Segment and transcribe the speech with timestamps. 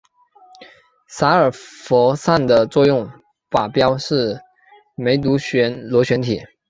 [1.07, 3.07] 洒尔佛散的作用
[3.51, 4.41] 靶标是
[4.95, 5.37] 梅毒
[5.91, 6.41] 螺旋体。